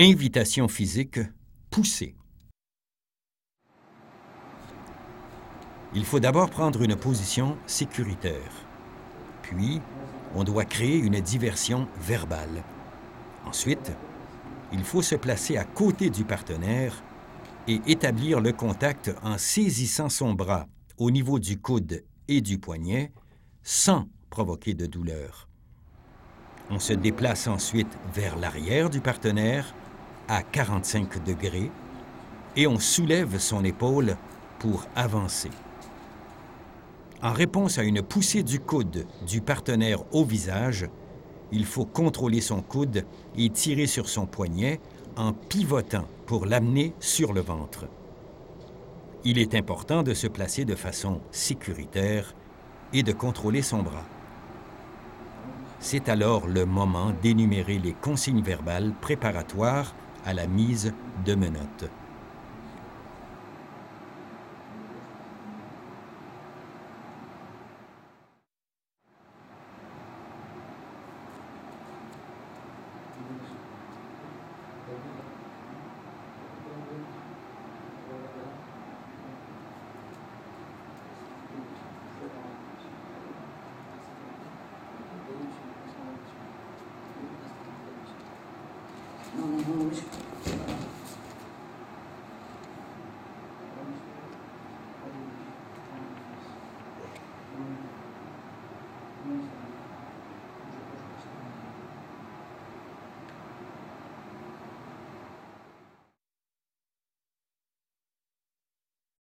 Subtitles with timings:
[0.00, 1.18] Invitation physique
[1.70, 2.14] poussée.
[5.92, 8.52] Il faut d'abord prendre une position sécuritaire.
[9.42, 9.80] Puis,
[10.36, 12.62] on doit créer une diversion verbale.
[13.44, 13.90] Ensuite,
[14.72, 17.02] il faut se placer à côté du partenaire
[17.66, 23.10] et établir le contact en saisissant son bras au niveau du coude et du poignet
[23.64, 25.48] sans provoquer de douleur.
[26.70, 29.74] On se déplace ensuite vers l'arrière du partenaire
[30.28, 31.70] à 45 degrés
[32.56, 34.16] et on soulève son épaule
[34.58, 35.50] pour avancer.
[37.22, 40.88] En réponse à une poussée du coude du partenaire au visage,
[41.50, 43.04] il faut contrôler son coude
[43.36, 44.80] et tirer sur son poignet
[45.16, 47.86] en pivotant pour l'amener sur le ventre.
[49.24, 52.34] Il est important de se placer de façon sécuritaire
[52.92, 54.04] et de contrôler son bras.
[55.80, 60.92] C'est alors le moment d'énumérer les consignes verbales préparatoires à la mise
[61.24, 61.90] de menottes.
[89.34, 90.04] Мама головочка.